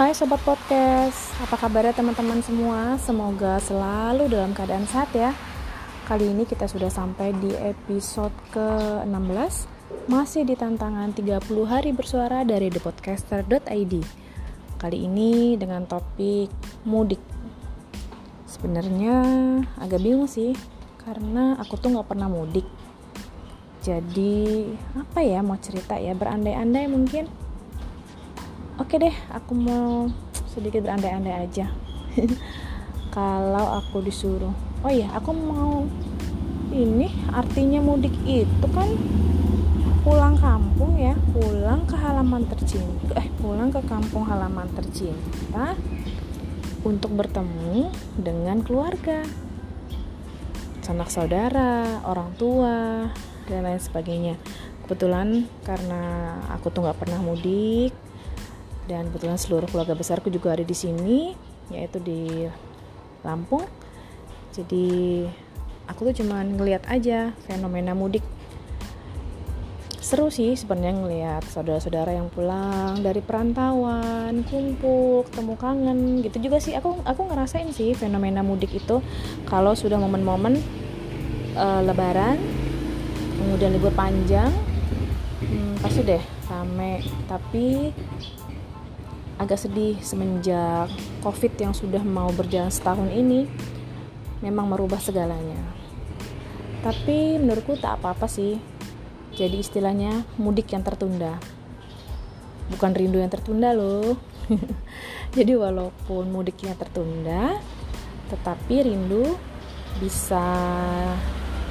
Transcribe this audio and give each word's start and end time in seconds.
Hai 0.00 0.16
Sobat 0.16 0.40
Podcast, 0.48 1.28
apa 1.44 1.60
kabarnya 1.60 1.92
teman-teman 1.92 2.40
semua? 2.40 2.96
Semoga 2.96 3.60
selalu 3.60 4.32
dalam 4.32 4.56
keadaan 4.56 4.88
sehat 4.88 5.12
ya. 5.12 5.36
Kali 6.08 6.24
ini 6.24 6.48
kita 6.48 6.64
sudah 6.64 6.88
sampai 6.88 7.36
di 7.36 7.52
episode 7.52 8.32
ke-16 8.48 9.68
Masih 10.08 10.48
di 10.48 10.56
tantangan 10.56 11.12
30 11.12 11.44
hari 11.68 11.92
bersuara 11.92 12.48
dari 12.48 12.72
thepodcaster.id 12.72 13.94
Kali 14.80 14.98
ini 15.04 15.60
dengan 15.60 15.84
topik 15.84 16.48
mudik. 16.88 17.20
Sebenarnya 18.48 19.20
agak 19.84 20.00
bingung 20.00 20.32
sih 20.32 20.56
Karena 20.96 21.60
aku 21.60 21.76
tuh 21.76 21.92
gak 21.92 22.08
pernah 22.08 22.32
mudik. 22.32 22.64
Jadi 23.84 24.64
apa 24.96 25.20
ya 25.20 25.44
mau 25.44 25.60
cerita 25.60 26.00
ya 26.00 26.16
berandai-andai 26.16 26.88
mungkin 26.88 27.28
Oke 28.80 28.96
deh, 28.96 29.12
aku 29.28 29.52
mau 29.52 30.08
sedikit 30.48 30.88
berandai-andai 30.88 31.44
aja. 31.44 31.68
Kalau 33.14 33.76
aku 33.76 34.00
disuruh, 34.00 34.56
oh 34.80 34.88
iya, 34.88 35.12
aku 35.12 35.36
mau 35.36 35.84
ini 36.72 37.12
artinya 37.28 37.84
mudik 37.84 38.16
itu 38.24 38.66
kan 38.72 38.88
pulang 40.00 40.32
kampung 40.40 40.96
ya, 40.96 41.12
pulang 41.36 41.84
ke 41.84 41.92
halaman 41.92 42.48
tercinta, 42.48 43.20
eh 43.20 43.28
pulang 43.36 43.68
ke 43.68 43.84
kampung 43.84 44.24
halaman 44.24 44.64
tercinta 44.72 45.76
untuk 46.80 47.12
bertemu 47.12 47.92
dengan 48.16 48.64
keluarga, 48.64 49.28
sanak 50.80 51.12
saudara, 51.12 52.00
orang 52.08 52.32
tua, 52.40 53.12
dan 53.44 53.60
lain 53.60 53.76
sebagainya. 53.76 54.40
Kebetulan 54.88 55.44
karena 55.68 56.32
aku 56.48 56.72
tuh 56.72 56.88
nggak 56.88 56.96
pernah 56.96 57.20
mudik, 57.20 57.92
dan 58.90 59.06
kebetulan 59.14 59.38
seluruh 59.38 59.70
keluarga 59.70 59.94
besarku 59.94 60.34
juga 60.34 60.58
ada 60.58 60.66
di 60.66 60.74
sini 60.74 61.38
yaitu 61.70 62.02
di 62.02 62.50
Lampung. 63.22 63.62
Jadi 64.50 65.22
aku 65.86 66.10
tuh 66.10 66.24
cuman 66.24 66.58
ngeliat 66.58 66.82
aja 66.90 67.30
fenomena 67.46 67.94
mudik. 67.94 68.26
Seru 70.02 70.26
sih 70.26 70.58
sebenarnya 70.58 70.94
ngeliat 70.98 71.42
saudara-saudara 71.46 72.18
yang 72.18 72.26
pulang 72.34 72.98
dari 72.98 73.22
perantauan 73.22 74.42
kumpul 74.42 75.22
ketemu 75.30 75.54
kangen 75.54 75.98
gitu 76.26 76.50
juga 76.50 76.58
sih. 76.58 76.74
Aku 76.74 76.98
aku 77.06 77.30
ngerasain 77.30 77.70
sih 77.70 77.94
fenomena 77.94 78.42
mudik 78.42 78.74
itu. 78.74 78.98
Kalau 79.46 79.78
sudah 79.78 80.02
momen-momen 80.02 80.58
uh, 81.54 81.86
lebaran 81.86 82.42
kemudian 83.38 83.70
libur 83.70 83.94
panjang 83.94 84.50
hmm, 85.46 85.78
pasti 85.78 86.02
deh 86.02 86.22
rame. 86.50 87.06
Tapi 87.30 87.94
agak 89.40 89.56
sedih 89.56 89.96
semenjak 90.04 90.92
COVID 91.24 91.56
yang 91.56 91.72
sudah 91.72 92.04
mau 92.04 92.28
berjalan 92.28 92.68
setahun 92.68 93.08
ini 93.08 93.48
memang 94.44 94.68
merubah 94.68 95.00
segalanya. 95.00 95.56
Tapi 96.84 97.40
menurutku 97.40 97.80
tak 97.80 98.00
apa-apa 98.00 98.28
sih. 98.28 98.60
Jadi 99.32 99.64
istilahnya 99.64 100.28
mudik 100.36 100.76
yang 100.76 100.84
tertunda. 100.84 101.40
Bukan 102.68 102.92
rindu 102.92 103.16
yang 103.16 103.32
tertunda 103.32 103.72
loh. 103.72 104.20
Jadi 105.36 105.56
walaupun 105.56 106.28
mudiknya 106.28 106.76
tertunda, 106.76 107.56
tetapi 108.28 108.92
rindu 108.92 109.40
bisa 110.04 110.44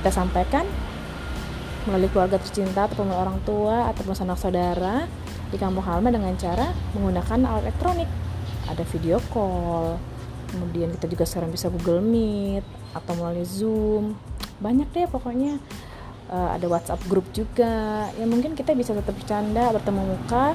kita 0.00 0.10
sampaikan 0.12 0.64
melalui 1.88 2.10
keluarga 2.12 2.36
tercinta 2.36 2.84
ataupun 2.84 3.08
orang 3.08 3.40
tua 3.46 3.88
ataupun 3.88 4.12
sanak 4.12 4.36
saudara 4.36 5.08
di 5.48 5.56
kampung 5.56 5.82
halaman 5.82 6.20
dengan 6.20 6.34
cara 6.36 6.70
menggunakan 6.92 7.38
alat 7.46 7.62
elektronik. 7.70 8.10
Ada 8.68 8.84
video 8.86 9.16
call 9.32 9.96
kemudian 10.50 10.90
kita 10.98 11.06
juga 11.06 11.24
sekarang 11.24 11.50
bisa 11.54 11.70
Google 11.70 12.02
Meet 12.02 12.66
atau 12.92 13.12
melalui 13.16 13.46
Zoom. 13.46 14.18
Banyak 14.58 14.90
deh 14.90 15.06
pokoknya. 15.08 15.56
Uh, 16.30 16.54
ada 16.54 16.66
WhatsApp 16.70 17.02
grup 17.10 17.26
juga. 17.34 18.06
Ya 18.14 18.26
mungkin 18.26 18.54
kita 18.54 18.70
bisa 18.78 18.94
tetap 18.94 19.18
bercanda 19.18 19.74
bertemu 19.74 20.14
muka 20.14 20.54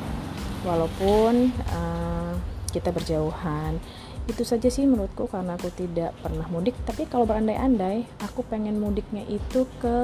walaupun 0.64 1.52
uh, 1.72 2.34
kita 2.72 2.96
berjauhan. 2.96 3.80
Itu 4.26 4.48
saja 4.48 4.72
sih 4.72 4.88
menurutku 4.88 5.28
karena 5.28 5.60
aku 5.60 5.68
tidak 5.76 6.16
pernah 6.24 6.48
mudik. 6.48 6.76
Tapi 6.88 7.12
kalau 7.12 7.28
berandai-andai 7.28 8.08
aku 8.24 8.48
pengen 8.48 8.80
mudiknya 8.80 9.28
itu 9.28 9.68
ke 9.84 9.98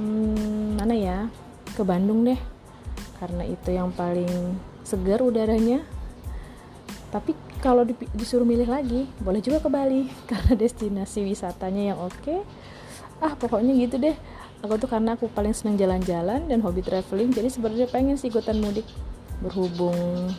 hmm, 0.00 0.80
mana 0.80 0.94
ya? 0.96 1.18
Ke 1.76 1.84
Bandung 1.84 2.24
deh. 2.24 2.40
Karena 3.20 3.44
itu 3.44 3.68
yang 3.68 3.92
paling 3.92 4.56
segar 4.80 5.20
udaranya. 5.20 5.84
Tapi 7.12 7.36
kalau 7.60 7.84
disuruh 8.16 8.48
milih 8.48 8.64
lagi 8.64 9.04
boleh 9.20 9.44
juga 9.44 9.60
ke 9.60 9.68
Bali. 9.68 10.08
Karena 10.30 10.56
destinasi 10.56 11.20
wisatanya 11.28 11.94
yang 11.94 11.98
oke. 12.00 12.16
Okay. 12.24 12.40
ah 13.20 13.36
pokoknya 13.36 13.76
gitu 13.76 14.00
deh. 14.00 14.16
Aku 14.64 14.76
tuh 14.76 14.88
karena 14.88 15.16
aku 15.16 15.28
paling 15.32 15.56
senang 15.56 15.76
jalan-jalan 15.80 16.44
dan 16.44 16.60
hobi 16.60 16.84
traveling 16.84 17.32
jadi 17.32 17.48
sebenarnya 17.48 17.88
pengen 17.88 18.16
sih 18.16 18.32
ikutan 18.32 18.56
mudik. 18.60 18.84
Berhubung 19.40 20.32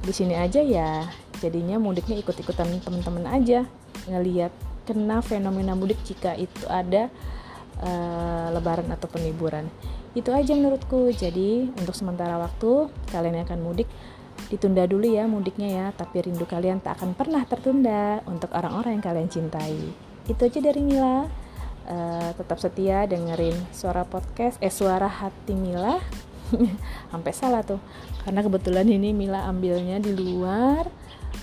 di 0.00 0.12
sini 0.16 0.32
aja 0.32 0.64
ya 0.64 1.04
jadinya 1.44 1.76
mudiknya 1.76 2.16
ikut-ikutan 2.20 2.80
teman-teman 2.80 3.28
aja 3.28 3.68
ngeliat 4.08 4.52
kena 4.88 5.20
fenomena 5.20 5.76
mudik 5.76 6.00
jika 6.08 6.32
itu 6.40 6.64
ada 6.68 7.12
uh, 7.80 8.48
lebaran 8.52 8.88
atau 8.92 9.08
liburan. 9.18 9.66
Itu 10.12 10.30
aja 10.34 10.52
menurutku. 10.54 11.10
Jadi 11.12 11.70
untuk 11.76 11.96
sementara 11.96 12.36
waktu 12.40 12.90
kalian 13.10 13.42
yang 13.42 13.46
akan 13.46 13.60
mudik 13.62 13.88
ditunda 14.48 14.88
dulu 14.88 15.06
ya 15.06 15.24
mudiknya 15.26 15.68
ya. 15.68 15.86
Tapi 15.96 16.30
rindu 16.30 16.44
kalian 16.44 16.80
tak 16.84 17.00
akan 17.00 17.16
pernah 17.16 17.42
tertunda 17.44 18.20
untuk 18.28 18.52
orang-orang 18.52 18.98
yang 18.98 19.04
kalian 19.04 19.28
cintai. 19.28 19.76
Itu 20.28 20.46
aja 20.46 20.60
dari 20.60 20.80
Mila. 20.84 21.26
Uh, 21.90 22.30
tetap 22.38 22.62
setia 22.62 23.02
dengerin 23.02 23.56
suara 23.74 24.06
podcast 24.06 24.60
eh 24.62 24.70
suara 24.70 25.08
hati 25.10 25.56
Mila. 25.56 25.98
Sampai 27.12 27.32
salah 27.34 27.62
tuh. 27.66 27.80
Karena 28.22 28.44
kebetulan 28.44 28.86
ini 28.86 29.10
Mila 29.16 29.48
ambilnya 29.48 29.98
di 29.98 30.12
luar. 30.12 30.86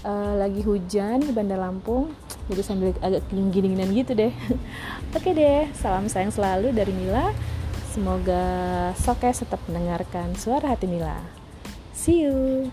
Uh, 0.04 0.38
lagi 0.38 0.62
hujan 0.62 1.26
di 1.26 1.34
Bandar 1.34 1.58
Lampung 1.58 2.27
jadi 2.48 2.62
sambil 2.64 2.96
agak 3.04 3.24
gini-ginian 3.32 3.92
gitu 3.92 4.16
deh 4.16 4.34
oke 5.18 5.30
deh 5.36 5.68
salam 5.76 6.08
sayang 6.08 6.32
selalu 6.32 6.72
dari 6.72 6.96
Mila 6.96 7.36
Semoga 7.98 8.94
Sokes 8.94 9.42
tetap 9.42 9.58
mendengarkan 9.66 10.38
suara 10.38 10.78
hati 10.78 10.86
Mila. 10.86 11.18
See 11.98 12.30
you. 12.30 12.70